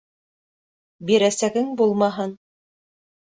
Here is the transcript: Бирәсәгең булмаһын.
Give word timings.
Бирәсәгең 1.09 1.69
булмаһын. 1.83 2.35